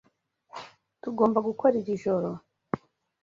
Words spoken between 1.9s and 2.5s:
joro?